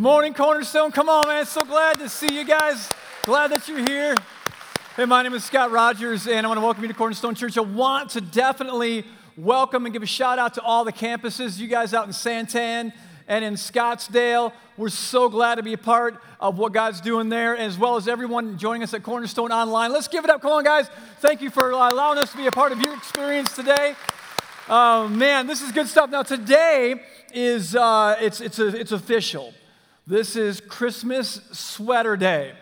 [0.00, 0.92] Good morning, Cornerstone.
[0.92, 1.44] Come on, man.
[1.44, 2.88] So glad to see you guys.
[3.24, 4.14] Glad that you're here.
[4.96, 7.58] Hey, my name is Scott Rogers, and I want to welcome you to Cornerstone Church.
[7.58, 9.04] I want to definitely
[9.36, 12.94] welcome and give a shout out to all the campuses, you guys out in Santan
[13.28, 14.54] and in Scottsdale.
[14.78, 18.08] We're so glad to be a part of what God's doing there, as well as
[18.08, 19.92] everyone joining us at Cornerstone Online.
[19.92, 20.40] Let's give it up.
[20.40, 20.88] Come on, guys.
[21.18, 23.94] Thank you for allowing us to be a part of your experience today.
[24.66, 26.08] Oh, man, this is good stuff.
[26.08, 27.02] Now, today
[27.34, 29.52] is, uh, it's, it's, a, it's official.
[30.06, 32.54] This is Christmas Sweater Day.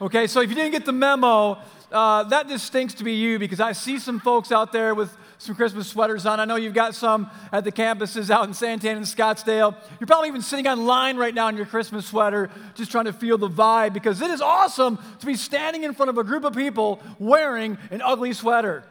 [0.00, 1.58] Okay, so if you didn't get the memo,
[1.92, 5.14] uh, that just stinks to be you because I see some folks out there with
[5.36, 6.40] some Christmas sweaters on.
[6.40, 9.76] I know you've got some at the campuses out in Santan and Scottsdale.
[10.00, 13.36] You're probably even sitting online right now in your Christmas sweater, just trying to feel
[13.36, 16.54] the vibe because it is awesome to be standing in front of a group of
[16.54, 18.84] people wearing an ugly sweater.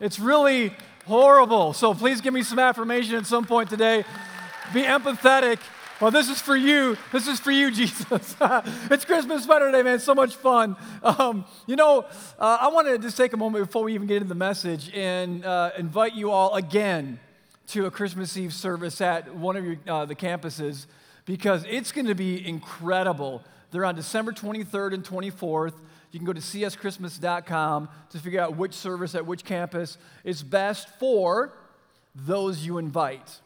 [0.00, 0.72] It's really
[1.04, 1.74] horrible.
[1.74, 4.04] So please give me some affirmation at some point today.
[4.72, 5.58] Be empathetic
[6.04, 6.98] well, this is for you.
[7.12, 8.36] This is for you, Jesus.
[8.38, 9.98] it's Christmas sweater day, man.
[9.98, 10.76] So much fun.
[11.02, 12.04] Um, you know,
[12.38, 14.90] uh, I want to just take a moment before we even get into the message
[14.92, 17.20] and uh, invite you all again
[17.68, 20.84] to a Christmas Eve service at one of your, uh, the campuses
[21.24, 23.42] because it's going to be incredible.
[23.70, 25.72] They're on December 23rd and 24th.
[26.12, 30.86] You can go to cschristmas.com to figure out which service at which campus is best
[30.98, 31.54] for
[32.14, 33.40] those you invite.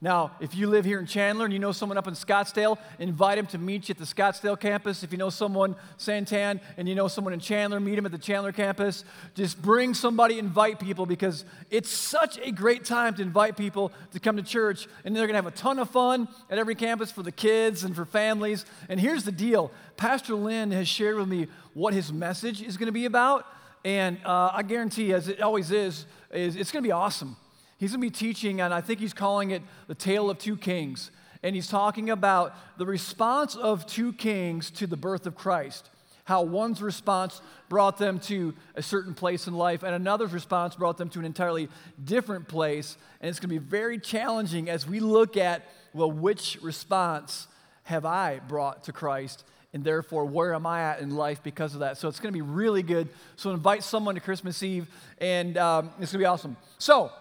[0.00, 3.36] Now, if you live here in Chandler and you know someone up in Scottsdale, invite
[3.36, 5.02] them to meet you at the Scottsdale campus.
[5.02, 8.18] If you know someone Santan and you know someone in Chandler, meet them at the
[8.18, 9.04] Chandler campus.
[9.34, 14.20] Just bring somebody, invite people because it's such a great time to invite people to
[14.20, 17.10] come to church and they're going to have a ton of fun at every campus
[17.10, 18.66] for the kids and for families.
[18.88, 19.72] And here's the deal.
[19.96, 23.46] Pastor Lynn has shared with me what his message is going to be about,
[23.84, 27.36] and uh, I guarantee, as it always is, is it's going to be awesome.
[27.78, 30.56] He's going to be teaching, and I think he's calling it the tale of two
[30.56, 31.12] kings.
[31.44, 35.88] And he's talking about the response of two kings to the birth of Christ.
[36.24, 40.98] How one's response brought them to a certain place in life, and another's response brought
[40.98, 41.68] them to an entirely
[42.04, 42.96] different place.
[43.20, 45.62] And it's going to be very challenging as we look at,
[45.94, 47.46] well, which response
[47.84, 49.44] have I brought to Christ?
[49.74, 52.36] and therefore where am i at in life because of that so it's going to
[52.36, 53.06] be really good
[53.36, 57.12] so invite someone to christmas eve and um, it's going to be awesome so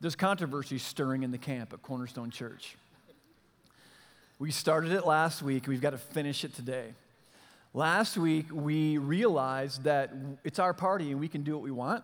[0.00, 2.76] there's controversy stirring in the camp at Cornerstone Church.
[4.38, 6.94] We started it last week, we've got to finish it today.
[7.74, 10.12] Last week, we realized that
[10.42, 12.02] it's our party and we can do what we want.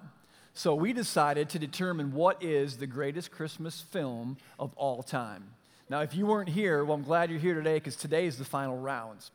[0.53, 5.45] So we decided to determine what is the greatest Christmas film of all time.
[5.89, 8.45] Now, if you weren't here, well, I'm glad you're here today because today is the
[8.45, 9.31] final rounds.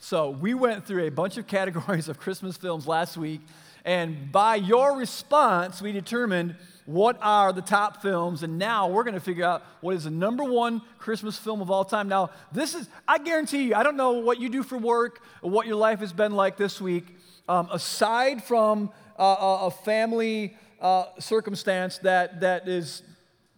[0.00, 3.40] So we went through a bunch of categories of Christmas films last week,
[3.84, 9.14] and by your response, we determined what are the top films, and now we're going
[9.14, 12.08] to figure out what is the number one Christmas film of all time.
[12.08, 15.50] Now, this is, I guarantee you, I don't know what you do for work or
[15.50, 17.06] what your life has been like this week.
[17.48, 23.02] Um, aside from uh, a family uh, circumstance that, that is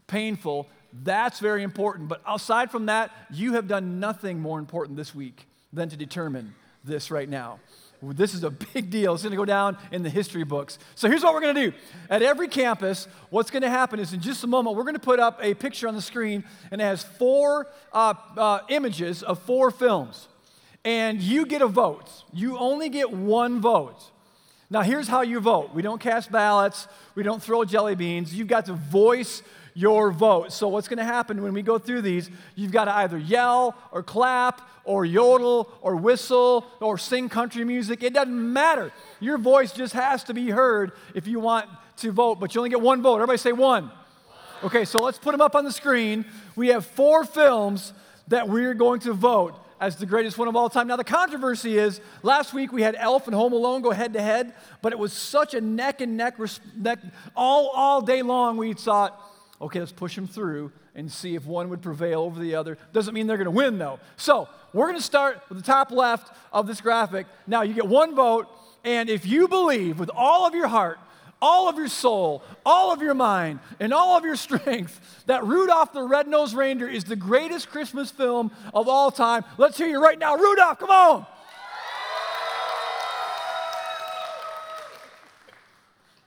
[0.06, 0.68] painful,
[1.02, 2.08] that's very important.
[2.08, 6.54] But aside from that, you have done nothing more important this week than to determine
[6.84, 7.58] this right now.
[8.12, 9.14] This is a big deal.
[9.14, 10.78] It's going to go down in the history books.
[10.94, 11.76] So here's what we're going to do.
[12.10, 15.00] At every campus, what's going to happen is in just a moment, we're going to
[15.00, 19.38] put up a picture on the screen, and it has four uh, uh, images of
[19.40, 20.28] four films.
[20.84, 22.10] And you get a vote.
[22.32, 24.10] You only get one vote.
[24.70, 28.34] Now, here's how you vote we don't cast ballots, we don't throw jelly beans.
[28.34, 29.42] You've got to voice
[29.74, 30.52] your vote.
[30.52, 32.30] So, what's going to happen when we go through these?
[32.54, 38.02] You've got to either yell or clap or yodel or whistle or sing country music.
[38.02, 38.92] It doesn't matter.
[39.20, 41.68] Your voice just has to be heard if you want
[41.98, 43.16] to vote, but you only get one vote.
[43.16, 43.90] Everybody say one.
[44.62, 46.24] Okay, so let's put them up on the screen.
[46.56, 47.92] We have four films
[48.28, 50.86] that we're going to vote as the greatest one of all time.
[50.86, 54.22] Now, the controversy is last week we had Elf and Home Alone go head to
[54.22, 56.38] head, but it was such a neck and neck,
[56.76, 57.00] neck
[57.36, 58.56] all, all day long.
[58.56, 59.20] We thought,
[59.64, 62.78] okay, let's push them through and see if one would prevail over the other.
[62.92, 63.98] Doesn't mean they're going to win, though.
[64.16, 67.26] So we're going to start with the top left of this graphic.
[67.46, 68.46] Now, you get one vote,
[68.84, 70.98] and if you believe with all of your heart,
[71.42, 75.92] all of your soul, all of your mind, and all of your strength that Rudolph
[75.92, 80.18] the Red-Nosed Reindeer is the greatest Christmas film of all time, let's hear you right
[80.18, 80.36] now.
[80.36, 81.26] Rudolph, come on!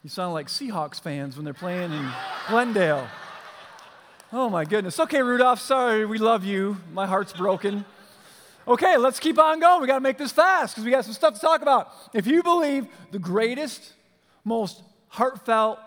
[0.04, 2.10] You sound like Seahawks fans when they're playing in
[2.48, 3.08] Glendale.
[4.34, 5.00] Oh my goodness.
[5.00, 6.78] Okay, Rudolph, sorry, we love you.
[6.92, 7.86] My heart's broken.
[8.68, 9.80] Okay, let's keep on going.
[9.80, 11.90] We got to make this fast because we got some stuff to talk about.
[12.14, 13.94] If you believe the greatest,
[14.44, 15.80] most heartfelt,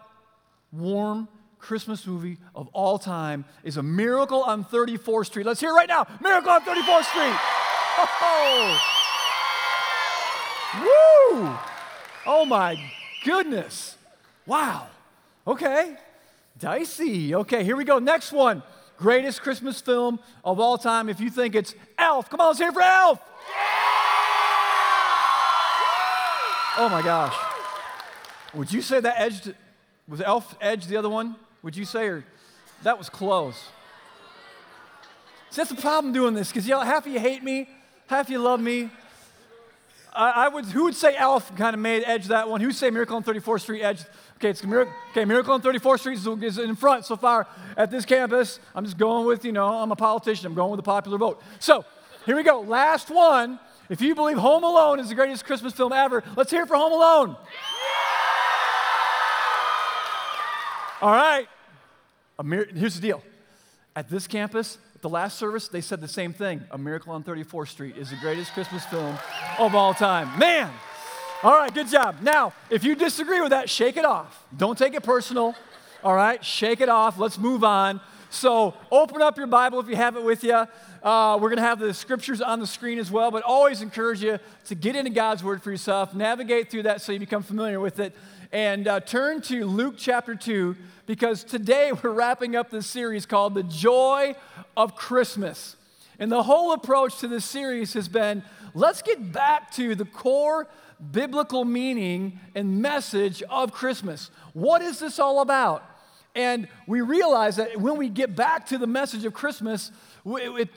[0.72, 1.28] warm
[1.58, 5.44] Christmas movie of all time is A Miracle on 34th Street.
[5.44, 6.06] Let's hear it right now.
[6.22, 7.36] Miracle on 34th Street.
[8.22, 8.80] Oh.
[10.80, 11.58] Woo!
[12.24, 12.82] Oh my
[13.22, 13.98] goodness.
[14.46, 14.86] Wow.
[15.46, 15.98] Okay.
[16.60, 17.34] Dicey.
[17.34, 17.98] Okay, here we go.
[17.98, 18.62] Next one.
[18.98, 21.08] Greatest Christmas film of all time.
[21.08, 23.18] If you think it's Elf, come on, let's hear it for Elf.
[26.76, 27.34] Oh my gosh.
[28.54, 29.54] Would you say that edged,
[30.06, 31.36] was Elf Edge the other one?
[31.62, 32.24] Would you say, or
[32.82, 33.56] that was close?
[35.50, 37.68] See, that's the problem doing this, because know, half of you hate me,
[38.06, 38.90] half of you love me.
[40.12, 42.60] I, would, who would say Elf kind of made Edge that one?
[42.60, 44.02] Who would say Miracle on 34th Street Edge?
[44.36, 47.46] Okay, it's Miracle, okay, Miracle on 34th Street is, in front so far
[47.76, 48.58] at this campus.
[48.74, 50.46] I'm just going with, you know, I'm a politician.
[50.46, 51.42] I'm going with the popular vote.
[51.58, 51.84] So
[52.26, 52.60] here we go.
[52.60, 53.60] Last one.
[53.88, 56.76] If you believe Home Alone is the greatest Christmas film ever, let's hear it for
[56.76, 57.36] Home Alone.
[61.02, 61.48] All right.
[62.74, 63.22] Here's the deal.
[63.96, 66.62] At this campus, the last service, they said the same thing.
[66.70, 69.16] A Miracle on 34th Street is the greatest Christmas film
[69.58, 70.38] of all time.
[70.38, 70.70] Man!
[71.42, 72.16] All right, good job.
[72.20, 74.44] Now, if you disagree with that, shake it off.
[74.54, 75.54] Don't take it personal.
[76.04, 77.18] All right, shake it off.
[77.18, 78.00] Let's move on.
[78.28, 80.66] So, open up your Bible if you have it with you.
[81.02, 84.22] Uh, we're going to have the scriptures on the screen as well, but always encourage
[84.22, 87.80] you to get into God's Word for yourself, navigate through that so you become familiar
[87.80, 88.14] with it,
[88.52, 90.76] and uh, turn to Luke chapter 2
[91.06, 94.34] because today we're wrapping up this series called The Joy
[94.76, 95.76] of Christmas.
[96.18, 98.42] And the whole approach to this series has been
[98.74, 100.68] let's get back to the core
[101.12, 104.30] biblical meaning and message of Christmas.
[104.52, 105.84] What is this all about?
[106.34, 109.90] And we realize that when we get back to the message of Christmas,
[110.26, 110.68] it,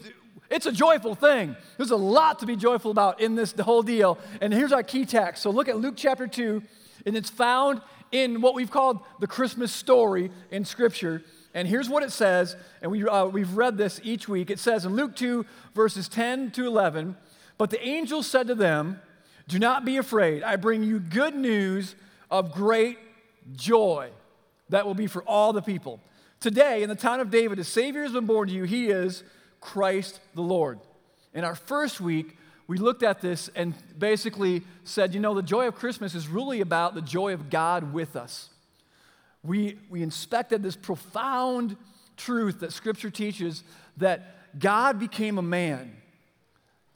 [0.50, 1.56] it's a joyful thing.
[1.78, 4.18] There's a lot to be joyful about in this the whole deal.
[4.40, 5.44] And here's our key text.
[5.44, 6.64] So look at Luke chapter 2,
[7.06, 11.24] and it's found in what we've called the Christmas story in Scripture.
[11.54, 14.50] And here's what it says, and we, uh, we've read this each week.
[14.50, 17.16] It says in Luke 2, verses 10 to 11,
[17.58, 19.02] But the angel said to them,
[19.48, 20.44] Do not be afraid.
[20.44, 21.96] I bring you good news
[22.32, 22.98] of great
[23.56, 24.10] joy
[24.70, 26.00] that will be for all the people.
[26.40, 28.64] Today, in the town of David, a Savior has been born to you.
[28.64, 29.24] He is
[29.62, 30.80] Christ the Lord.
[31.34, 35.68] In our first week, we looked at this and basically said, you know, the joy
[35.68, 38.50] of Christmas is really about the joy of God with us.
[39.44, 41.76] We, we inspected this profound
[42.16, 43.64] truth that Scripture teaches
[43.98, 45.98] that God became a man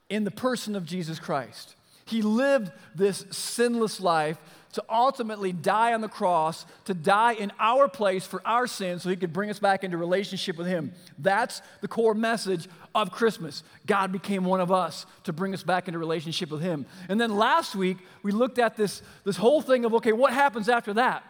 [0.09, 1.75] in the person of Jesus Christ.
[2.05, 4.37] He lived this sinless life
[4.73, 9.09] to ultimately die on the cross, to die in our place for our sins so
[9.09, 10.91] he could bring us back into relationship with him.
[11.17, 13.63] That's the core message of Christmas.
[13.85, 16.85] God became one of us to bring us back into relationship with him.
[17.09, 20.69] And then last week, we looked at this, this whole thing of okay, what happens
[20.69, 21.23] after that?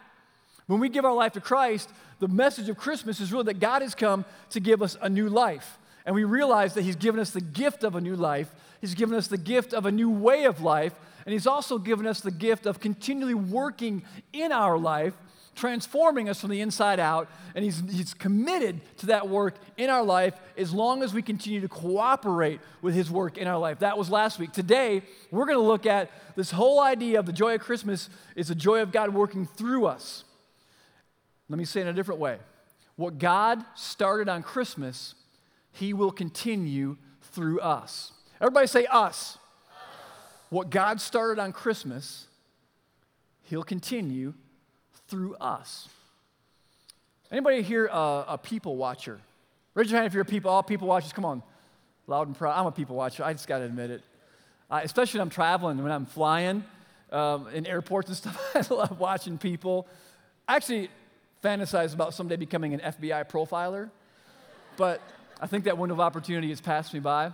[0.66, 3.82] When we give our life to Christ, the message of Christmas is really that God
[3.82, 5.78] has come to give us a new life.
[6.04, 8.54] And we realize that He's given us the gift of a new life.
[8.80, 10.94] He's given us the gift of a new way of life
[11.28, 15.12] and He's also given us the gift of continually working in our life,
[15.54, 17.28] transforming us from the inside out.
[17.54, 21.60] And He's, he's committed to that work in our life as long as we continue
[21.60, 23.80] to cooperate with His work in our life.
[23.80, 24.52] That was last week.
[24.52, 28.48] Today, we're going to look at this whole idea of the joy of Christmas is
[28.48, 30.24] the joy of God working through us.
[31.50, 32.38] Let me say it in a different way.
[32.96, 35.14] What God started on Christmas,
[35.72, 38.12] He will continue through us.
[38.40, 39.36] Everybody say us.
[40.50, 42.26] What God started on Christmas,
[43.44, 44.34] He'll continue
[45.08, 45.88] through us.
[47.30, 49.20] Anybody here a, people watcher?
[49.74, 51.12] Raise your hand if you're a people, all people watchers.
[51.12, 51.42] Come on,
[52.06, 52.58] loud and proud.
[52.58, 53.22] I'm a people watcher.
[53.24, 54.02] I just got to admit it.
[54.70, 56.64] Uh, especially when I'm traveling, when I'm flying
[57.12, 58.54] um, in airports and stuff.
[58.54, 59.86] I love watching people.
[60.46, 60.90] I actually
[61.44, 63.90] fantasize about someday becoming an FBI profiler,
[64.76, 65.00] but
[65.40, 67.32] I think that window of opportunity has passed me by.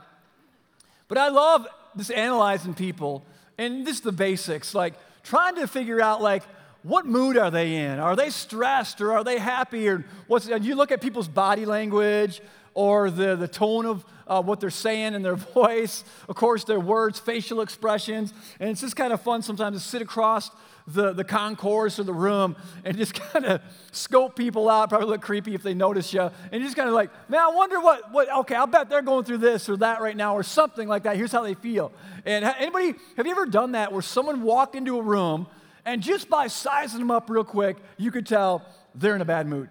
[1.09, 3.25] But I love just analyzing people
[3.59, 6.43] and just the basics, like trying to figure out like
[6.83, 7.99] what mood are they in?
[7.99, 9.89] Are they stressed or are they happy?
[9.89, 12.43] Or what's and you look at people's body language
[12.75, 16.81] or the, the tone of uh, what they're saying in their voice, of course, their
[16.81, 18.35] words, facial expressions.
[18.61, 20.51] And it's just kind of fun sometimes to sit across
[20.87, 23.61] the, the concourse or the room and just kind of
[23.93, 26.31] scope people out, probably look creepy if they notice you.
[26.53, 29.25] And just kind of like, man, I wonder what, what, okay, I'll bet they're going
[29.25, 31.17] through this or that right now or something like that.
[31.17, 31.93] Here's how they feel.
[32.25, 35.47] And anybody, have you ever done that where someone walked into a room
[35.85, 38.65] and just by sizing them up real quick, you could tell
[38.95, 39.69] they're in a bad mood?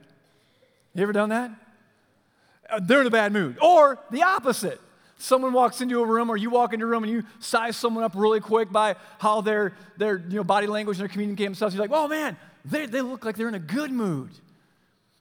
[0.95, 1.51] You ever done that?
[2.69, 3.57] Uh, they're in a bad mood.
[3.61, 4.79] Or the opposite.
[5.17, 8.03] Someone walks into a room or you walk into a room and you size someone
[8.03, 11.75] up really quick by how their, their you know, body language and their communicating themselves.
[11.75, 14.31] You're like, oh man, they, they look like they're in a good mood.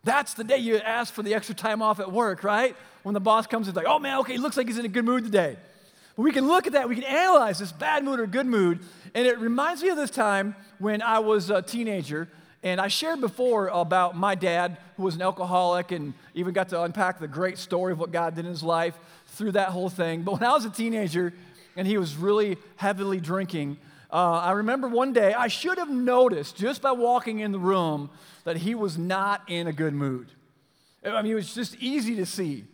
[0.05, 2.75] That's the day you ask for the extra time off at work, right?
[3.05, 5.05] When the boss comes and like, oh man, okay, looks like he's in a good
[5.05, 5.57] mood today.
[6.17, 8.81] But we can look at that, we can analyze this bad mood or good mood,
[9.15, 12.29] and it reminds me of this time when I was a teenager,
[12.63, 16.83] and I shared before about my dad, who was an alcoholic, and even got to
[16.83, 18.99] unpack the great story of what God did in his life
[19.33, 20.23] through that whole thing.
[20.23, 21.33] But when I was a teenager
[21.77, 23.79] and he was really heavily drinking,
[24.13, 28.11] uh, I remember one day I should have noticed just by walking in the room
[28.45, 30.29] that he was not in a good mood.
[31.05, 32.65] I mean, it was just easy to see.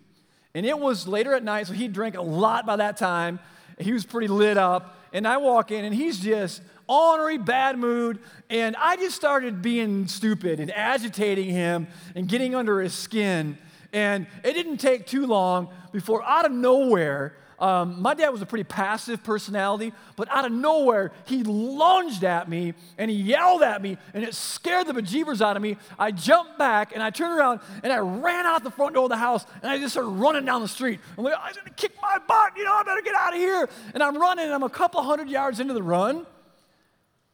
[0.54, 3.38] And it was later at night, so he drank a lot by that time.
[3.78, 4.96] He was pretty lit up.
[5.12, 8.18] And I walk in, and he's just ornery, bad mood.
[8.50, 13.56] And I just started being stupid and agitating him and getting under his skin.
[13.92, 18.46] And it didn't take too long before, out of nowhere, um, my dad was a
[18.46, 23.82] pretty passive personality, but out of nowhere, he lunged at me and he yelled at
[23.82, 25.76] me, and it scared the bejeebers out of me.
[25.98, 29.10] I jumped back and I turned around and I ran out the front door of
[29.10, 31.00] the house and I just started running down the street.
[31.16, 33.68] I'm like, I'm gonna kick my butt, you know, I better get out of here.
[33.92, 36.26] And I'm running, and I'm a couple hundred yards into the run,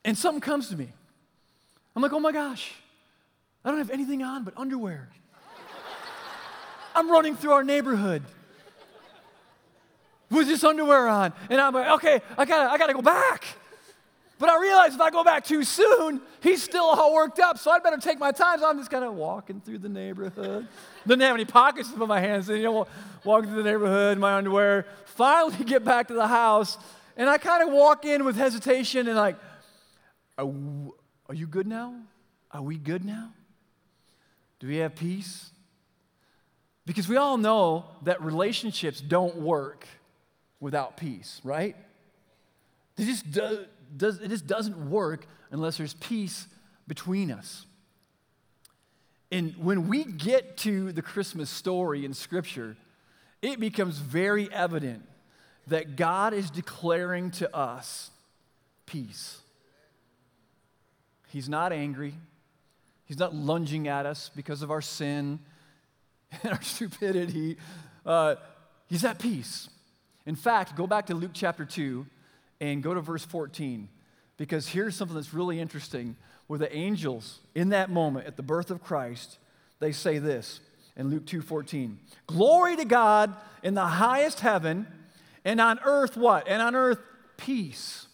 [0.04, 0.90] and something comes to me.
[1.94, 2.72] I'm like, oh my gosh,
[3.62, 5.10] I don't have anything on but underwear.
[6.94, 8.22] I'm running through our neighborhood
[10.30, 11.32] with this underwear on.
[11.50, 13.44] And I'm like, okay, I gotta, I gotta go back.
[14.38, 17.70] But I realize if I go back too soon, he's still all worked up, so
[17.70, 18.58] I'd better take my time.
[18.58, 20.66] So I'm just kind of walking through the neighborhood.
[21.06, 22.86] Didn't have any pockets to put my hands in, you know,
[23.22, 24.86] walking through the neighborhood, in my underwear.
[25.06, 26.78] Finally get back to the house,
[27.16, 29.36] and I kind of walk in with hesitation and like,
[30.36, 30.50] are,
[31.28, 31.94] are you good now?
[32.50, 33.32] Are we good now?
[34.58, 35.50] Do we have peace?
[36.86, 39.86] Because we all know that relationships don't work
[40.60, 41.76] without peace, right?
[42.98, 43.64] It just, do,
[43.96, 46.46] does, it just doesn't work unless there's peace
[46.86, 47.66] between us.
[49.32, 52.76] And when we get to the Christmas story in Scripture,
[53.42, 55.02] it becomes very evident
[55.66, 58.10] that God is declaring to us
[58.86, 59.38] peace.
[61.28, 62.14] He's not angry.
[63.06, 65.40] He's not lunging at us because of our sin
[66.42, 67.56] and our stupidity.
[68.04, 68.36] Uh,
[68.86, 69.68] he's at peace.
[70.26, 72.06] In fact, go back to Luke chapter 2
[72.60, 73.88] and go to verse 14,
[74.36, 76.16] because here's something that's really interesting.
[76.46, 79.38] Where the angels, in that moment at the birth of Christ,
[79.80, 80.60] they say this
[80.96, 81.98] in Luke 2:14.
[82.26, 84.86] Glory to God in the highest heaven,
[85.44, 86.46] and on earth what?
[86.46, 87.00] And on earth
[87.36, 88.06] peace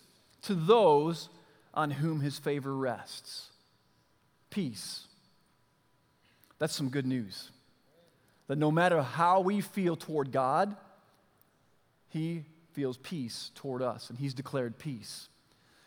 [0.43, 1.29] to those
[1.75, 3.49] on whom his favor rests.
[4.49, 5.07] Peace.
[6.59, 7.51] That's some good news.
[8.51, 10.75] That no matter how we feel toward God,
[12.09, 12.43] he
[12.73, 15.29] feels peace toward us, and he's declared peace.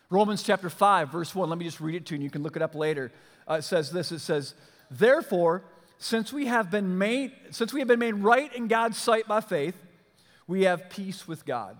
[0.08, 2.42] Romans chapter 5, verse 1, let me just read it to you, and you can
[2.42, 3.12] look it up later.
[3.46, 4.54] Uh, it says this it says,
[4.90, 5.62] Therefore,
[5.98, 9.42] since we have been made, since we have been made right in God's sight by
[9.42, 9.76] faith,
[10.46, 11.76] we have peace with God.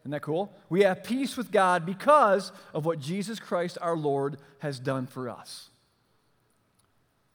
[0.00, 0.52] Isn't that cool?
[0.70, 5.28] We have peace with God because of what Jesus Christ our Lord has done for
[5.28, 5.70] us.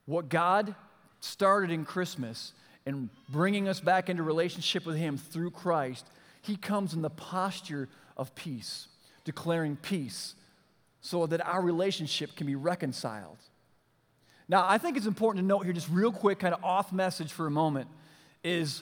[0.05, 0.75] What God
[1.19, 2.53] started in Christmas,
[2.85, 6.05] and bringing us back into relationship with Him through Christ,
[6.41, 8.87] He comes in the posture of peace,
[9.25, 10.35] declaring peace
[11.01, 13.37] so that our relationship can be reconciled.
[14.49, 17.33] Now, I think it's important to note here, just real quick, kind of off message
[17.33, 17.89] for a moment,
[18.43, 18.81] is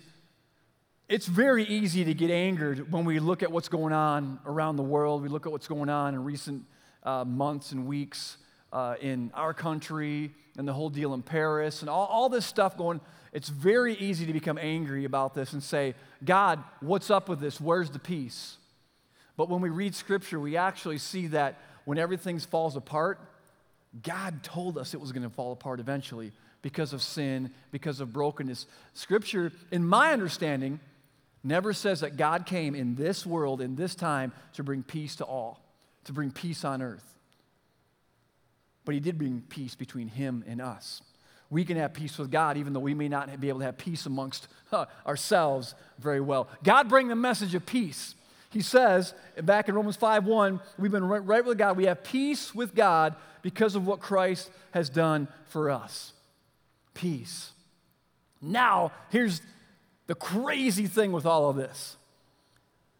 [1.10, 4.84] it's very easy to get angered when we look at what's going on around the
[4.84, 5.24] world.
[5.24, 6.64] We look at what's going on in recent
[7.04, 8.38] uh, months and weeks
[8.72, 12.78] uh, in our country and the whole deal in Paris and all, all this stuff
[12.78, 13.02] going
[13.36, 15.94] it's very easy to become angry about this and say,
[16.24, 17.60] God, what's up with this?
[17.60, 18.56] Where's the peace?
[19.36, 23.20] But when we read scripture, we actually see that when everything falls apart,
[24.02, 26.32] God told us it was going to fall apart eventually
[26.62, 28.68] because of sin, because of brokenness.
[28.94, 30.80] Scripture, in my understanding,
[31.44, 35.26] never says that God came in this world, in this time, to bring peace to
[35.26, 35.60] all,
[36.06, 37.15] to bring peace on earth.
[38.86, 41.02] But He did bring peace between Him and us
[41.50, 43.78] we can have peace with God, even though we may not be able to have
[43.78, 46.48] peace amongst uh, ourselves very well.
[46.64, 48.16] God bring the message of peace.
[48.50, 51.78] He says back in Romans 5 1, we've been right with God.
[51.78, 56.14] We have peace with God because of what Christ has done for us.
[56.94, 57.52] Peace.
[58.42, 59.42] Now, here's
[60.08, 61.98] the crazy thing with all of this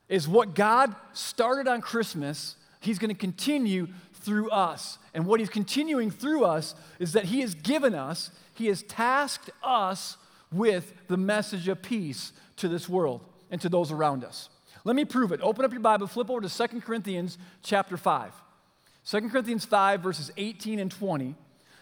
[0.08, 3.88] is what God started on Christmas, He's going to continue
[4.26, 4.98] through us.
[5.14, 9.50] And what he's continuing through us is that he has given us, he has tasked
[9.64, 10.18] us
[10.52, 14.50] with the message of peace to this world and to those around us.
[14.84, 15.40] Let me prove it.
[15.42, 18.32] Open up your Bible, flip over to 2 Corinthians chapter 5.
[19.06, 21.36] 2 Corinthians 5, verses 18 and 20.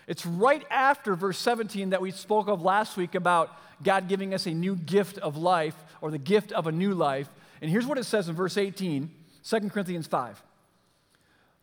[0.07, 3.49] It's right after verse 17 that we spoke of last week about
[3.81, 7.29] God giving us a new gift of life or the gift of a new life.
[7.61, 9.09] And here's what it says in verse 18,
[9.43, 10.43] 2 Corinthians 5.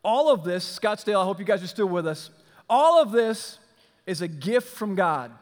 [0.02, 2.30] All of this, Scottsdale, I hope you guys are still with us.
[2.68, 3.58] All of this
[4.06, 5.32] is a gift from God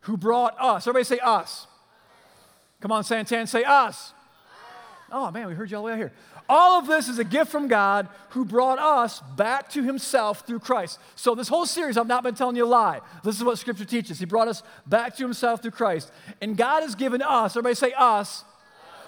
[0.00, 0.86] who brought us.
[0.86, 1.66] Everybody say us.
[2.80, 4.12] Come on, Santan, say us.
[5.10, 6.12] Oh man, we heard you all the way out here.
[6.50, 10.60] All of this is a gift from God who brought us back to himself through
[10.60, 10.98] Christ.
[11.14, 13.00] So, this whole series, I've not been telling you a lie.
[13.22, 14.18] This is what Scripture teaches.
[14.18, 16.10] He brought us back to himself through Christ.
[16.40, 18.44] And God has given us, everybody say us,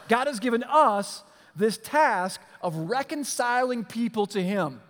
[0.09, 1.23] God has given us
[1.57, 4.81] this task of reconciling people to him.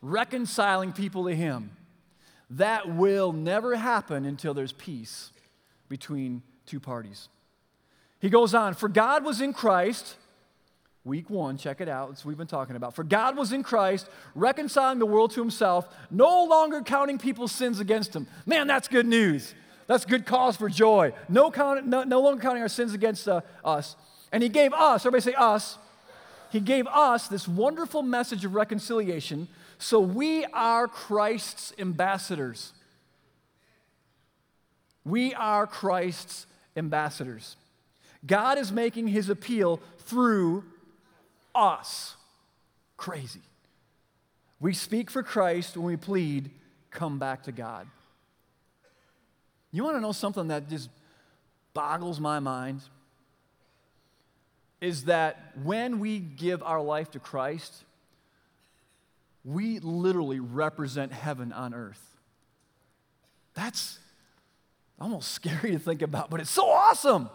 [0.00, 1.76] Reconciling people to him.
[2.50, 5.30] That will never happen until there's peace
[5.88, 7.28] between two parties.
[8.20, 10.16] He goes on, for God was in Christ
[11.04, 12.10] Week one, check it out.
[12.10, 12.94] It's we've been talking about.
[12.94, 17.80] For God was in Christ, reconciling the world to himself, no longer counting people's sins
[17.80, 18.28] against him.
[18.46, 19.52] Man, that's good news.
[19.88, 21.12] That's good cause for joy.
[21.28, 23.96] No, count, no, no longer counting our sins against uh, us.
[24.32, 25.78] And he gave us, everybody say us,
[26.50, 29.48] he gave us this wonderful message of reconciliation.
[29.78, 32.72] So we are Christ's ambassadors.
[35.04, 37.56] We are Christ's ambassadors.
[38.24, 40.64] God is making his appeal through
[41.54, 42.16] us.
[42.96, 43.40] Crazy.
[44.60, 46.50] We speak for Christ when we plead,
[46.90, 47.88] come back to God.
[49.72, 50.88] You want to know something that just
[51.74, 52.82] boggles my mind?
[54.82, 57.72] Is that when we give our life to Christ,
[59.44, 62.02] we literally represent heaven on earth.
[63.54, 64.00] That's
[65.00, 67.30] almost scary to think about, but it's so awesome.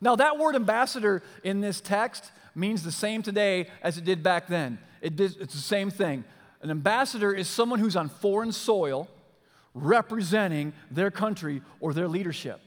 [0.00, 4.48] Now, that word ambassador in this text means the same today as it did back
[4.48, 4.78] then.
[5.00, 6.24] It did, it's the same thing.
[6.60, 9.08] An ambassador is someone who's on foreign soil
[9.74, 12.60] representing their country or their leadership.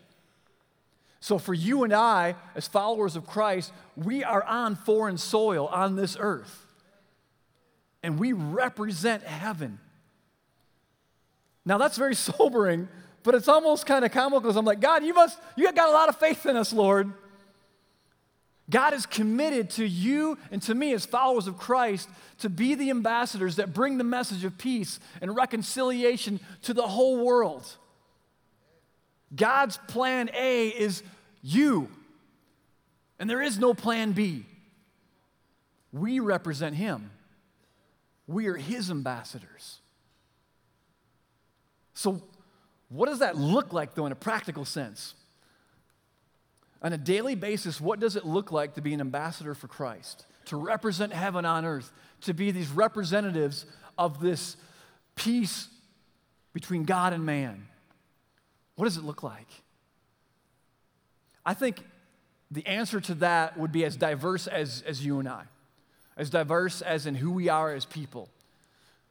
[1.23, 5.95] So, for you and I, as followers of Christ, we are on foreign soil on
[5.95, 6.65] this earth.
[8.03, 9.79] And we represent heaven.
[11.65, 12.89] Now, that's very sobering,
[13.23, 15.93] but it's almost kind of comical because I'm like, God, you must, you got a
[15.93, 17.13] lot of faith in us, Lord.
[18.69, 22.09] God is committed to you and to me as followers of Christ
[22.39, 27.23] to be the ambassadors that bring the message of peace and reconciliation to the whole
[27.23, 27.77] world.
[29.35, 31.01] God's plan A is
[31.43, 31.89] you,
[33.19, 34.45] and there is no plan B.
[35.91, 37.11] We represent Him,
[38.25, 39.79] we are His ambassadors.
[41.93, 42.23] So,
[42.89, 45.13] what does that look like, though, in a practical sense?
[46.83, 50.25] on a daily basis, what does it look like to be an ambassador for Christ?
[50.45, 53.65] To represent heaven on earth, to be these representatives
[53.97, 54.57] of this
[55.15, 55.69] peace
[56.51, 57.67] between God and man.
[58.75, 59.47] What does it look like?
[61.45, 61.83] I think
[62.51, 65.43] the answer to that would be as diverse as, as you and I,
[66.15, 68.29] as diverse as in who we are as people.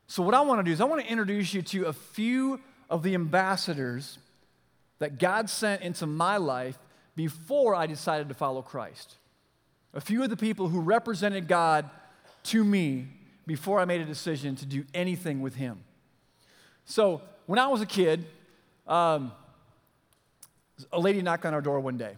[0.06, 2.60] So, what I want to do is, I want to introduce you to a few
[2.90, 4.18] of the ambassadors
[4.98, 6.78] that God sent into my life
[7.16, 9.16] before I decided to follow Christ.
[9.94, 11.88] A few of the people who represented God
[12.44, 13.08] to me
[13.46, 15.82] before I made a decision to do anything with Him.
[16.84, 18.24] So, when I was a kid,
[18.86, 19.32] um,
[20.92, 22.16] a lady knocked on our door one day.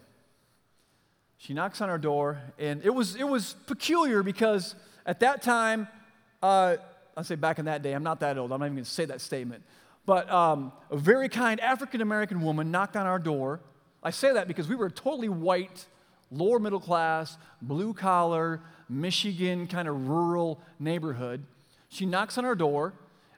[1.37, 5.87] She knocks on our door, and it was, it was peculiar because at that time,
[6.41, 6.77] uh,
[7.17, 9.05] I'll say back in that day, I'm not that old, I'm not even gonna say
[9.05, 9.63] that statement,
[10.05, 13.59] but um, a very kind African American woman knocked on our door
[14.05, 15.87] I say that because we were a totally white,
[16.29, 21.43] lower middle class, blue collar, Michigan kind of rural neighborhood.
[21.89, 22.93] She knocks on our door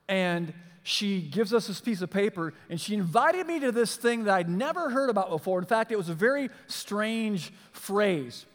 [0.10, 0.53] and
[0.88, 4.34] she gives us this piece of paper and she invited me to this thing that
[4.34, 5.60] I'd never heard about before.
[5.60, 8.45] In fact, it was a very strange phrase.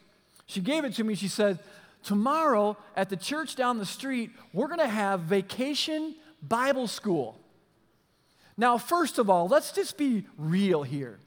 [0.47, 1.13] She gave it to me.
[1.13, 1.59] She said,
[2.01, 7.37] Tomorrow at the church down the street, we're going to have vacation Bible school.
[8.57, 11.19] Now, first of all, let's just be real here.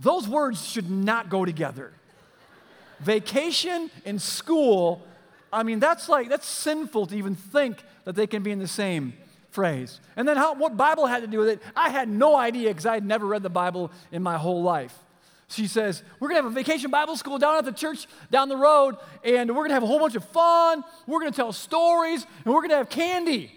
[0.00, 1.92] Those words should not go together.
[2.98, 5.06] Vacation and school,
[5.52, 8.66] I mean, that's like, that's sinful to even think that they can be in the
[8.66, 9.12] same
[9.52, 10.00] phrase.
[10.16, 12.86] And then how, what Bible had to do with it, I had no idea because
[12.86, 14.94] I had never read the Bible in my whole life.
[15.48, 18.48] She says, We're going to have a vacation Bible school down at the church down
[18.48, 20.82] the road, and we're going to have a whole bunch of fun.
[21.06, 23.52] We're going to tell stories, and we're going to have candy.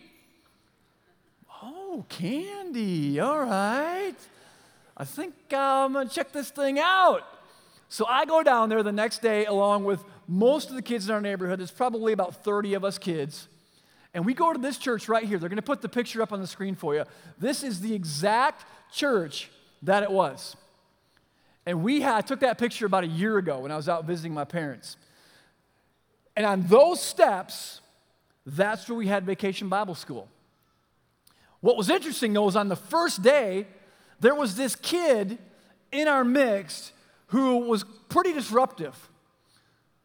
[1.63, 3.19] Oh, candy.
[3.19, 4.15] All right.
[4.97, 7.23] I think I'm gonna check this thing out.
[7.89, 11.13] So I go down there the next day along with most of the kids in
[11.13, 11.59] our neighborhood.
[11.59, 13.47] There's probably about 30 of us kids.
[14.15, 15.37] And we go to this church right here.
[15.37, 17.03] They're going to put the picture up on the screen for you.
[17.37, 19.51] This is the exact church
[19.83, 20.55] that it was.
[21.65, 24.05] And we had, I took that picture about a year ago when I was out
[24.05, 24.95] visiting my parents.
[26.37, 27.81] And on those steps,
[28.45, 30.29] that's where we had vacation Bible school.
[31.59, 33.67] What was interesting though was on the first day,
[34.21, 35.37] there was this kid
[35.91, 36.93] in our mix
[37.27, 39.09] who was pretty disruptive.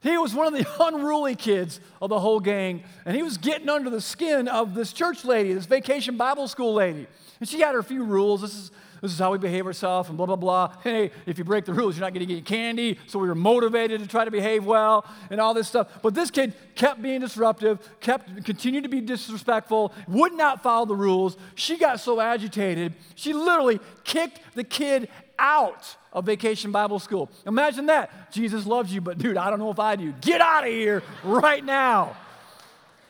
[0.03, 3.69] He was one of the unruly kids of the whole gang, and he was getting
[3.69, 7.07] under the skin of this church lady, this vacation Bible school lady.
[7.39, 8.41] And she had her few rules.
[8.41, 8.71] This is,
[9.03, 10.75] this is how we behave ourselves, and blah, blah, blah.
[10.83, 12.99] Hey, if you break the rules, you're not going to get candy.
[13.07, 15.89] So we were motivated to try to behave well and all this stuff.
[16.03, 20.97] But this kid kept being disruptive, kept continued to be disrespectful, would not follow the
[20.97, 21.37] rules.
[21.55, 25.09] She got so agitated, she literally kicked the kid
[25.41, 27.31] out of vacation Bible school.
[27.47, 28.31] Imagine that.
[28.31, 30.13] Jesus loves you, but dude, I don't know if I do.
[30.21, 32.17] Get out of here right now.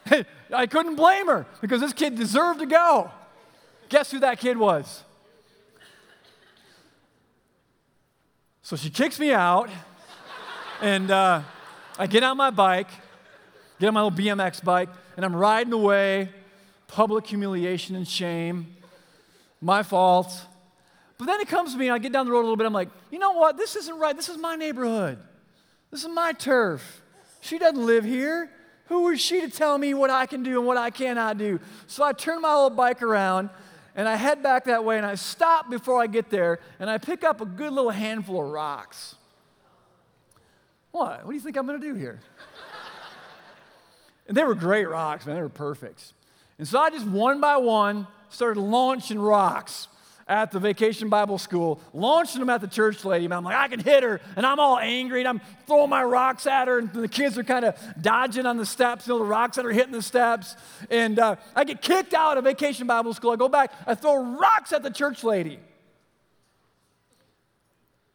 [0.54, 3.10] I couldn't blame her because this kid deserved to go.
[3.88, 5.02] Guess who that kid was?
[8.62, 9.68] So she kicks me out,
[10.80, 11.42] and uh,
[11.98, 12.88] I get on my bike,
[13.80, 16.28] get on my little BMX bike, and I'm riding away.
[16.86, 18.74] Public humiliation and shame.
[19.60, 20.32] My fault.
[21.20, 22.64] But then it comes to me, and I get down the road a little bit.
[22.64, 23.58] I'm like, you know what?
[23.58, 24.16] This isn't right.
[24.16, 25.18] This is my neighborhood.
[25.90, 27.02] This is my turf.
[27.42, 28.50] She doesn't live here.
[28.86, 31.60] Who is she to tell me what I can do and what I cannot do?
[31.88, 33.50] So I turn my little bike around
[33.94, 36.96] and I head back that way and I stop before I get there and I
[36.96, 39.14] pick up a good little handful of rocks.
[40.90, 41.26] What?
[41.26, 42.20] What do you think I'm going to do here?
[44.26, 45.36] and they were great rocks, man.
[45.36, 46.14] They were perfect.
[46.58, 49.88] And so I just one by one started launching rocks
[50.30, 53.24] at the vacation Bible school, launching them at the church lady.
[53.24, 54.20] And I'm like, I can hit her.
[54.36, 56.78] And I'm all angry and I'm throwing my rocks at her.
[56.78, 59.66] And the kids are kind of dodging on the steps, you know, the rocks that
[59.66, 60.54] are hitting the steps.
[60.88, 63.32] And uh, I get kicked out of vacation Bible school.
[63.32, 65.58] I go back, I throw rocks at the church lady.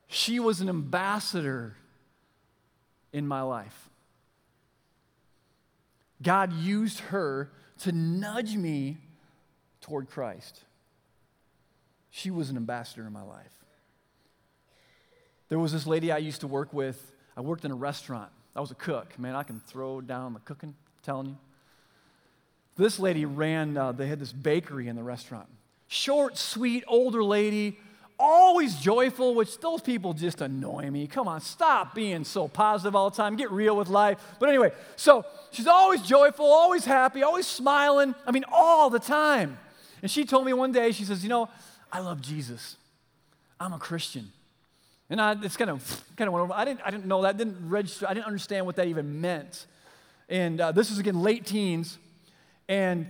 [0.08, 1.76] She was an ambassador
[3.12, 3.90] in my life.
[6.22, 9.00] God used her to nudge me
[9.82, 10.64] toward Christ
[12.16, 13.52] she was an ambassador in my life.
[15.50, 17.12] There was this lady I used to work with.
[17.36, 18.32] I worked in a restaurant.
[18.56, 19.20] I was a cook.
[19.20, 21.38] Man, I can throw down the cooking, I'm telling you.
[22.78, 25.48] This lady ran, uh, they had this bakery in the restaurant.
[25.90, 27.78] Short, sweet, older lady,
[28.18, 31.08] always joyful, which those people just annoy me.
[31.08, 33.36] Come on, stop being so positive all the time.
[33.36, 34.24] Get real with life.
[34.40, 38.16] But anyway, so she's always joyful, always happy, always smiling.
[38.26, 39.58] I mean, all the time.
[40.02, 41.50] And she told me one day, she says, You know,
[41.92, 42.78] I love Jesus.
[43.60, 44.32] I'm a Christian.
[45.10, 46.54] And I, it's kind of, kind of went over.
[46.54, 49.66] I didn't, I didn't know that, didn't register, I didn't understand what that even meant.
[50.30, 51.98] And uh, this was again late teens.
[52.68, 53.08] And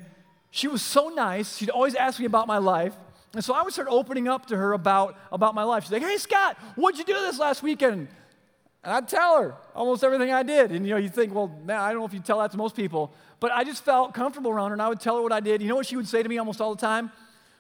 [0.52, 1.58] she was so nice.
[1.58, 2.94] She'd always ask me about my life.
[3.34, 5.84] And so I would start opening up to her about, about my life.
[5.84, 8.08] She's like, hey, Scott, what'd you do this last weekend?
[8.84, 10.72] And I'd tell her almost everything I did.
[10.72, 12.58] And you know, you think, well, man, I don't know if you tell that to
[12.58, 15.32] most people, but I just felt comfortable around her and I would tell her what
[15.32, 15.62] I did.
[15.62, 17.12] You know what she would say to me almost all the time?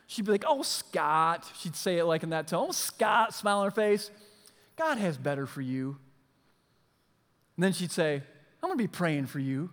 [0.07, 1.49] She'd be like, Oh, Scott.
[1.59, 2.67] She'd say it like in that tone.
[2.69, 4.11] Oh, Scott, smile on her face.
[4.75, 5.97] God has better for you.
[7.55, 8.15] And then she'd say,
[8.61, 9.69] I'm going to be praying for you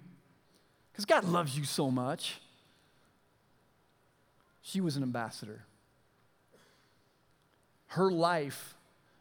[0.92, 2.40] because God loves you so much.
[4.61, 5.64] She was an ambassador.
[7.88, 8.75] Her life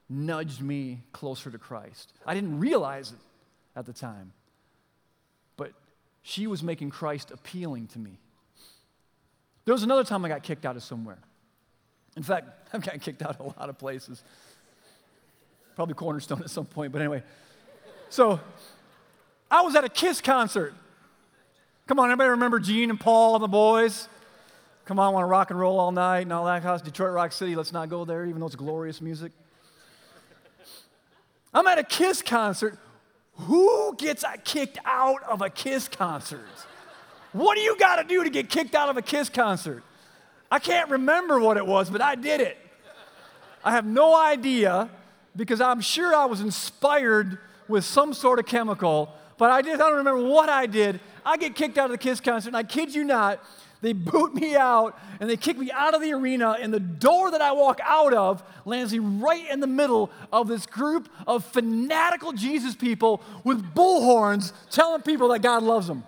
[0.08, 2.14] nudged me closer to Christ.
[2.26, 3.18] I didn't realize it
[3.76, 4.34] at the time,
[5.58, 5.72] but
[6.22, 8.20] she was making Christ appealing to me.
[9.66, 11.18] There was another time I got kicked out of somewhere.
[12.18, 14.24] In fact, I've gotten kicked out of a lot of places.
[15.76, 17.24] Probably Cornerstone at some point, but anyway.
[18.10, 18.40] So
[19.50, 20.74] I was at a Kiss concert.
[21.88, 24.08] Come on, everybody remember Gene and Paul and the boys?
[24.86, 26.82] Come on, want to rock and roll all night and all that house.
[26.82, 29.32] Detroit Rock City, let's not go there, even though it's glorious music.
[31.54, 32.78] I'm at a Kiss concert.
[33.36, 36.48] Who gets kicked out of a Kiss concert?
[37.34, 39.84] What do you got to do to get kicked out of a Kiss concert?
[40.50, 42.58] I can't remember what it was, but I did it.
[43.64, 44.90] I have no idea
[45.36, 49.88] because I'm sure I was inspired with some sort of chemical, but I just I
[49.88, 51.00] don't remember what I did.
[51.26, 53.40] I get kicked out of the Kiss concert, and I kid you not,
[53.82, 57.32] they boot me out and they kick me out of the arena, and the door
[57.32, 61.46] that I walk out of lands me right in the middle of this group of
[61.46, 66.04] fanatical Jesus people with bullhorns telling people that God loves them.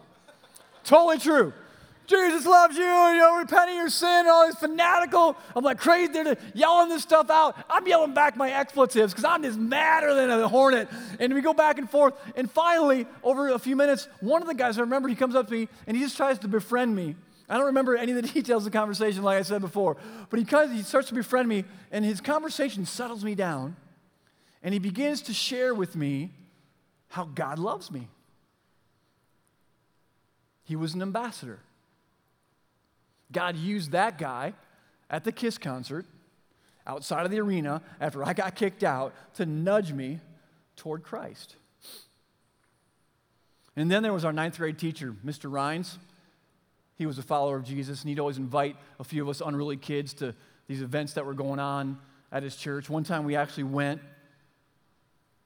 [0.84, 1.54] Totally true.
[2.06, 5.38] Jesus loves you, you know, repent of your sin, and all this fanatical.
[5.56, 7.56] I'm like crazy there yelling this stuff out.
[7.70, 10.90] I'm yelling back my expletives because I'm just madder than a hornet.
[11.20, 12.14] And we go back and forth.
[12.36, 15.48] And finally, over a few minutes, one of the guys, I remember, he comes up
[15.48, 17.16] to me and he just tries to befriend me.
[17.48, 19.98] I don't remember any of the details of the conversation, like I said before,
[20.30, 23.76] but he, comes, he starts to befriend me, and his conversation settles me down,
[24.64, 26.32] and he begins to share with me
[27.10, 28.08] how God loves me.
[30.74, 31.60] He was an ambassador.
[33.32, 34.54] God used that guy
[35.08, 36.08] at the Kiss concert
[36.88, 40.20] outside of the arena after I got kicked out to nudge me
[40.76, 41.58] toward Christ.
[43.76, 45.44] And then there was our ninth grade teacher, Mr.
[45.52, 46.00] Rhines.
[46.96, 49.78] He was a follower of Jesus, and he'd always invite a few of us unruly
[49.78, 50.34] kids to
[50.66, 52.00] these events that were going on
[52.32, 52.90] at his church.
[52.90, 54.02] One time we actually went,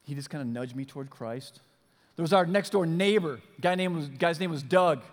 [0.03, 1.59] he just kind of nudged me toward Christ.
[2.15, 3.41] There was our next door neighbor.
[3.59, 5.03] Guy name was, guy's name was Doug.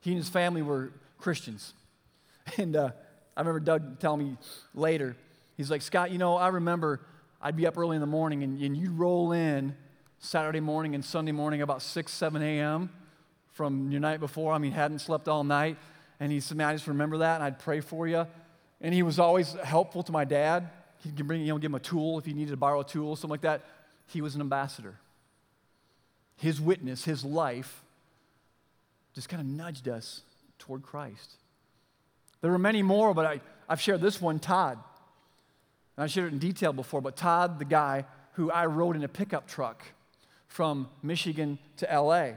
[0.00, 1.74] He and his family were Christians.
[2.56, 2.92] And uh,
[3.36, 4.36] I remember Doug telling me
[4.74, 5.14] later,
[5.58, 6.98] he's like, Scott, you know, I remember
[7.42, 9.76] I'd be up early in the morning and, and you'd roll in
[10.18, 12.90] Saturday morning and Sunday morning about 6, 7 a.m.
[13.52, 14.54] from your night before.
[14.54, 15.76] I mean, hadn't slept all night.
[16.20, 18.26] And he said, man, I just remember that and I'd pray for you.
[18.80, 20.70] And he was always helpful to my dad.
[21.04, 23.14] He'd bring, you know, give him a tool if he needed to borrow a tool,
[23.14, 23.62] something like that.
[24.06, 24.96] He was an ambassador.
[26.36, 27.84] His witness, his life,
[29.18, 30.22] just kind of nudged us
[30.60, 31.34] toward Christ.
[32.40, 34.78] There were many more, but I, I've shared this one, Todd.
[35.96, 38.04] And I shared it in detail before, but Todd, the guy
[38.34, 39.82] who I rode in a pickup truck
[40.46, 42.34] from Michigan to LA,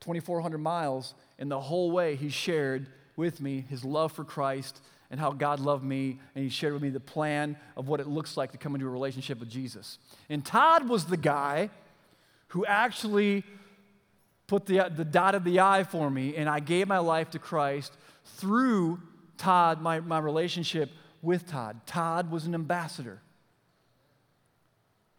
[0.00, 5.20] 2,400 miles, and the whole way he shared with me his love for Christ and
[5.20, 8.38] how God loved me, and he shared with me the plan of what it looks
[8.38, 9.98] like to come into a relationship with Jesus.
[10.30, 11.68] And Todd was the guy
[12.48, 13.44] who actually
[14.50, 17.38] put the, the dot of the I for me, and I gave my life to
[17.38, 17.96] Christ
[18.36, 19.00] through
[19.38, 20.90] Todd, my, my relationship
[21.22, 21.86] with Todd.
[21.86, 23.20] Todd was an ambassador.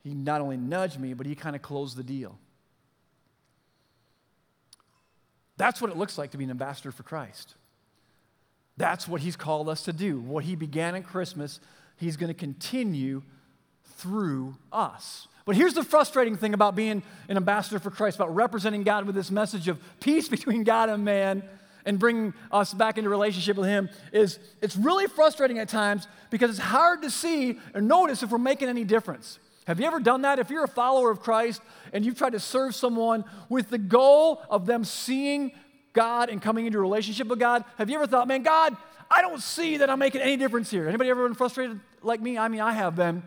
[0.03, 2.37] He not only nudged me, but he kind of closed the deal.
[5.55, 7.55] That's what it looks like to be an ambassador for Christ.
[8.75, 10.19] That's what he's called us to do.
[10.19, 11.61] What he began at Christmas,
[11.95, 13.21] he's going to continue
[13.95, 15.29] through us.
[15.45, 19.15] But here's the frustrating thing about being an ambassador for Christ, about representing God with
[19.15, 21.43] this message of peace between God and man
[21.85, 26.51] and bringing us back into relationship with Him is it's really frustrating at times because
[26.51, 29.39] it's hard to see or notice if we're making any difference.
[29.67, 30.39] Have you ever done that?
[30.39, 31.61] If you're a follower of Christ
[31.93, 35.51] and you've tried to serve someone with the goal of them seeing
[35.93, 38.75] God and coming into a relationship with God, have you ever thought, man, God,
[39.09, 40.87] I don't see that I'm making any difference here?
[40.87, 42.37] Anybody ever been frustrated like me?
[42.37, 43.23] I mean, I have been.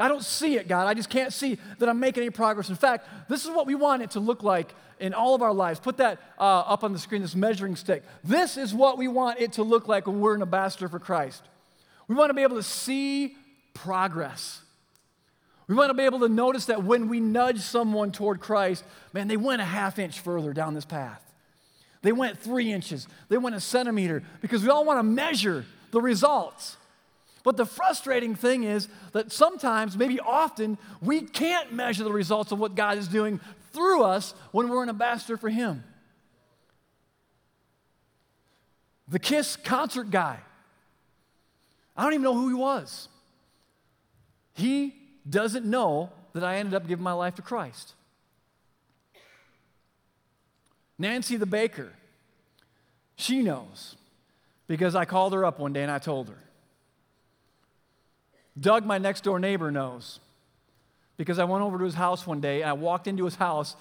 [0.00, 0.86] I don't see it, God.
[0.86, 2.70] I just can't see that I'm making any progress.
[2.70, 5.52] In fact, this is what we want it to look like in all of our
[5.52, 5.78] lives.
[5.78, 8.02] Put that uh, up on the screen, this measuring stick.
[8.24, 11.42] This is what we want it to look like when we're an ambassador for Christ.
[12.08, 13.36] We want to be able to see
[13.74, 14.60] progress.
[15.68, 19.28] We want to be able to notice that when we nudge someone toward Christ, man,
[19.28, 21.22] they went a half inch further down this path.
[22.02, 26.00] They went three inches, they went a centimeter, because we all want to measure the
[26.00, 26.76] results.
[27.42, 32.58] But the frustrating thing is that sometimes, maybe often, we can't measure the results of
[32.58, 33.40] what God is doing
[33.72, 35.84] through us when we're an ambassador for Him.
[39.08, 40.38] The Kiss concert guy,
[41.96, 43.08] I don't even know who he was.
[44.54, 44.94] He
[45.28, 47.94] doesn't know that I ended up giving my life to Christ.
[50.98, 51.92] Nancy the baker,
[53.16, 53.96] she knows
[54.68, 56.38] because I called her up one day and I told her.
[58.58, 60.20] Doug, my next door neighbor, knows
[61.16, 63.76] because I went over to his house one day and I walked into his house,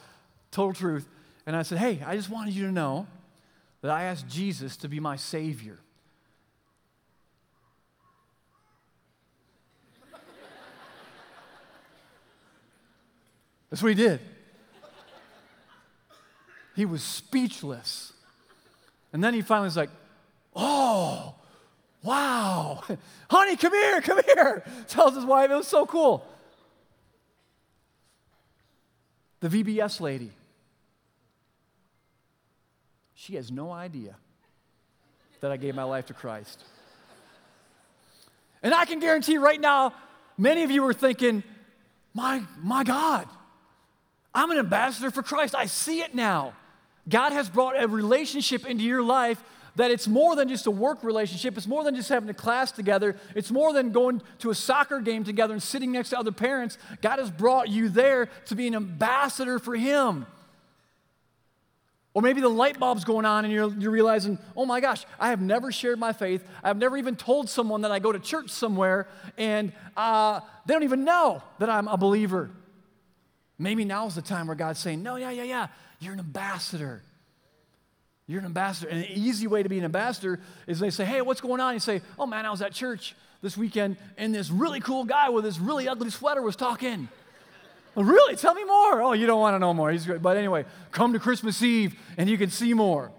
[0.51, 1.08] total truth,
[1.45, 3.08] and I said, Hey, I just wanted you to know
[3.82, 5.79] that I asked Jesus to be my Savior.
[13.69, 14.19] That's what he did.
[16.75, 18.12] He was speechless.
[19.13, 19.91] And then he finally was like,
[20.55, 21.36] Oh,
[22.04, 22.84] wow.
[23.30, 24.64] Honey, come here, come here.
[24.88, 26.26] Tells his wife, it was so cool.
[29.42, 30.32] The VBS lady,
[33.16, 34.16] she has no idea
[35.40, 36.64] that I gave my life to Christ.
[38.62, 39.94] And I can guarantee right now,
[40.38, 41.44] many of you are thinking,
[42.14, 43.28] my, my God,
[44.34, 45.56] I'm an ambassador for Christ.
[45.56, 46.54] I see it now.
[47.08, 49.42] God has brought a relationship into your life
[49.75, 51.58] that it's more than just a work relationship.
[51.58, 53.15] It's more than just having a class together.
[53.36, 56.77] It's more than going to a soccer game together and sitting next to other parents.
[57.01, 60.25] God has brought you there to be an ambassador for Him.
[62.13, 65.29] Or maybe the light bulb's going on and you're, you're realizing, oh my gosh, I
[65.29, 66.43] have never shared my faith.
[66.63, 70.84] I've never even told someone that I go to church somewhere, and uh, they don't
[70.84, 72.49] even know that I'm a believer.
[73.60, 75.67] Maybe now's the time where God's saying, no, yeah, yeah, yeah,
[75.99, 77.03] you're an ambassador.
[78.30, 78.92] You're an ambassador.
[78.92, 81.74] And an easy way to be an ambassador is they say, hey, what's going on?
[81.74, 85.30] You say, oh man, I was at church this weekend, and this really cool guy
[85.30, 87.10] with this really ugly sweater was talking.
[87.96, 88.36] Well, really?
[88.36, 89.02] Tell me more.
[89.02, 89.89] Oh, you don't want to know more.
[89.92, 90.22] He's great.
[90.22, 93.12] But anyway, come to Christmas Eve and you can see more.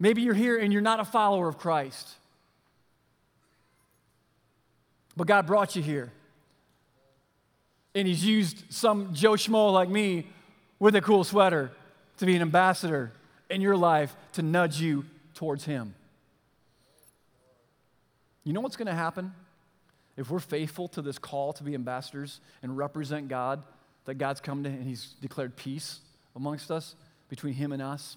[0.00, 2.08] Maybe you're here and you're not a follower of Christ.
[5.14, 6.10] But God brought you here.
[7.94, 10.28] And He's used some Joe Schmo like me
[10.78, 11.70] with a cool sweater
[12.16, 13.12] to be an ambassador
[13.50, 15.04] in your life to nudge you
[15.34, 15.94] towards Him.
[18.44, 19.32] You know what's going to happen?
[20.16, 23.62] if we're faithful to this call to be ambassadors and represent God,
[24.04, 26.00] that God's come to and He's declared peace
[26.36, 26.94] amongst us,
[27.28, 28.16] between Him and us,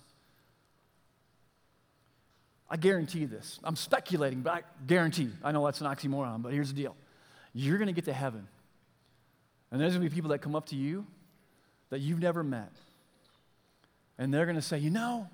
[2.70, 3.60] I guarantee this.
[3.64, 5.30] I'm speculating, but I guarantee.
[5.44, 6.96] I know that's an oxymoron, but here's the deal
[7.54, 8.48] you're going to get to heaven.
[9.72, 11.06] And there's going to be people that come up to you
[11.90, 12.72] that you've never met.
[14.18, 15.28] And they're going to say, you know,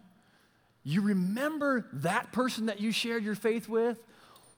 [0.83, 3.97] you remember that person that you shared your faith with?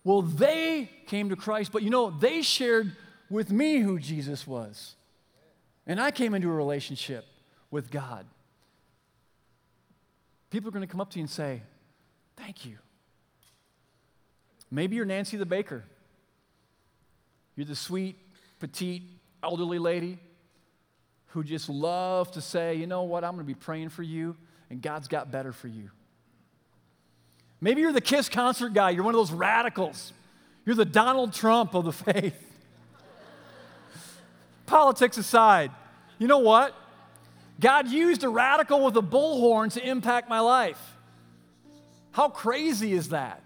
[0.03, 2.95] Well, they came to Christ, but you know, they shared
[3.29, 4.95] with me who Jesus was.
[5.87, 7.25] And I came into a relationship
[7.69, 8.25] with God.
[10.49, 11.61] People are going to come up to you and say,
[12.37, 12.77] Thank you.
[14.69, 15.83] Maybe you're Nancy the baker.
[17.55, 18.17] You're the sweet,
[18.59, 19.03] petite,
[19.41, 20.19] elderly lady
[21.35, 24.37] who just love to say, you know what, I'm going to be praying for you,
[24.69, 25.89] and God's got better for you.
[27.59, 30.13] Maybe you're the Kiss concert guy, you're one of those radicals.
[30.65, 32.41] You're the Donald Trump of the faith.
[34.65, 35.71] Politics aside,
[36.19, 36.73] you know what?
[37.59, 40.79] God used a radical with a bullhorn to impact my life.
[42.11, 43.43] How crazy is that?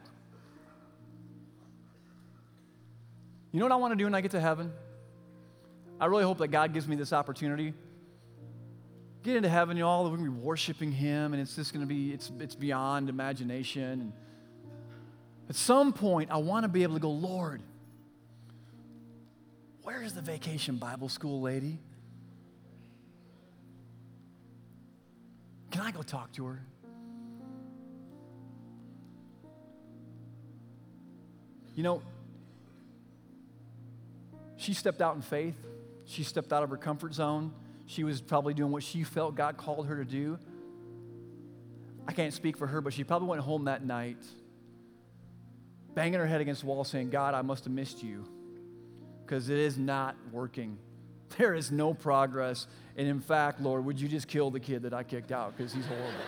[3.52, 4.72] You know what I want to do when I get to heaven?
[6.00, 7.74] I really hope that God gives me this opportunity.
[9.22, 11.86] Get into heaven, you all, we're going to be worshiping Him, and it's just going
[11.86, 13.84] to be, it's, it's beyond imagination.
[13.84, 14.14] And
[15.50, 17.62] at some point, I want to be able to go, Lord,
[19.84, 21.80] where is the vacation Bible school lady?
[25.72, 26.62] Can I go talk to her?
[31.76, 32.02] You know,
[34.58, 35.56] she stepped out in faith.
[36.10, 37.54] She stepped out of her comfort zone.
[37.86, 40.40] She was probably doing what she felt God called her to do.
[42.08, 44.18] I can't speak for her, but she probably went home that night
[45.94, 48.28] banging her head against the wall saying, God, I must have missed you
[49.24, 50.80] because it is not working.
[51.38, 52.66] There is no progress.
[52.98, 55.72] And in fact, Lord, would you just kill the kid that I kicked out because
[55.72, 56.10] he's horrible?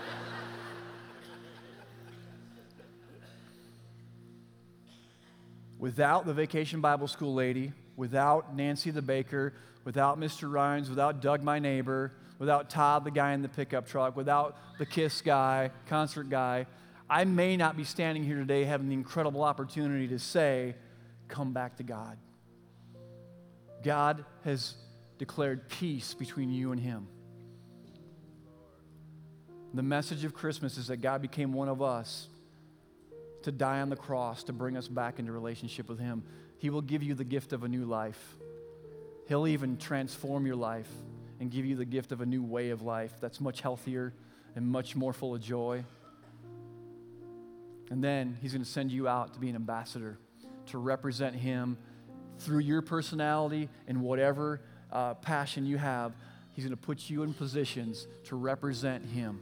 [5.79, 10.51] without the vacation Bible school lady, without Nancy the baker, without Mr.
[10.51, 14.87] Rhines, without Doug my neighbor, without Todd the guy in the pickup truck, without the
[14.87, 16.65] Kiss guy, concert guy,
[17.07, 20.73] I may not be standing here today having the incredible opportunity to say,
[21.27, 22.17] Come back to God.
[23.83, 24.73] God has
[25.19, 27.07] declared peace between you and Him.
[29.75, 32.29] The message of Christmas is that God became one of us
[33.43, 36.23] to die on the cross to bring us back into relationship with Him.
[36.61, 38.35] He will give you the gift of a new life.
[39.27, 40.89] He'll even transform your life
[41.39, 44.13] and give you the gift of a new way of life that's much healthier
[44.55, 45.83] and much more full of joy.
[47.89, 50.19] And then He's going to send you out to be an ambassador,
[50.67, 51.79] to represent Him
[52.37, 54.61] through your personality and whatever
[54.91, 56.13] uh, passion you have.
[56.53, 59.39] He's going to put you in positions to represent Him.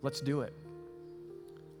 [0.00, 0.54] Let's do it.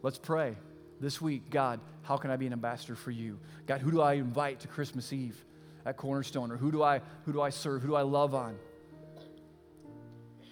[0.02, 0.56] Let's pray
[1.02, 3.40] this week, God, how can I be an ambassador for you?
[3.66, 5.36] God, who do I invite to Christmas Eve
[5.84, 6.52] at Cornerstone?
[6.52, 7.82] Or who do I, who do I serve?
[7.82, 8.56] Who do I love on?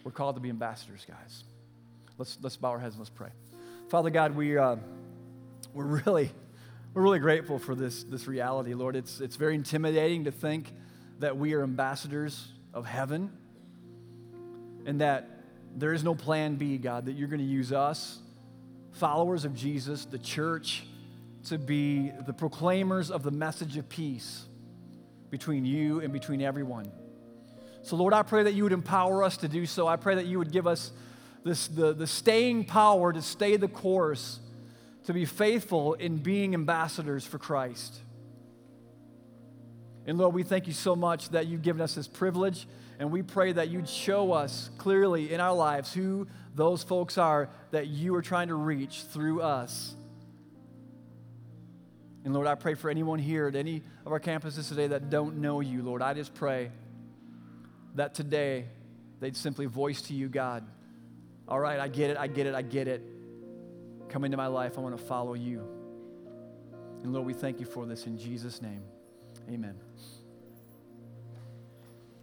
[0.03, 1.45] We're called to be ambassadors, guys.
[2.19, 3.29] Let's, let's bow our heads and let's pray.
[3.91, 4.77] Father God, we, uh,
[5.73, 6.33] we're, really,
[6.95, 8.97] we're really grateful for this, this reality, Lord.
[8.97, 10.73] It's, it's very intimidating to think
[11.21, 13.31] that we are ambassadors of heaven
[14.85, 15.31] and that
[15.77, 18.19] there is no plan B, God, that you're going to use us
[18.93, 20.85] followers of Jesus, the church,
[21.45, 24.45] to be the proclaimers of the message of peace
[25.31, 26.91] between you and between everyone.
[27.83, 29.87] So, Lord, I pray that you would empower us to do so.
[29.87, 30.93] I pray that you would give us
[31.45, 34.39] this, the, the staying power to stay the course,
[35.05, 38.01] to be faithful in being ambassadors for Christ.
[40.07, 42.67] And Lord, we thank you so much that you've given us this privilege
[43.01, 47.49] And we pray that you'd show us clearly in our lives who those folks are
[47.71, 49.95] that you are trying to reach through us.
[52.27, 55.39] And Lord, I pray for anyone here at any of our campuses today that don't
[55.39, 56.03] know you, Lord.
[56.03, 56.71] I just pray
[57.95, 58.67] that today
[59.19, 60.63] they'd simply voice to you, God,
[61.49, 63.03] all right, I get it, I get it, I get it.
[64.11, 65.67] Come into my life, I want to follow you.
[67.03, 68.83] And Lord, we thank you for this in Jesus' name.
[69.49, 69.77] Amen.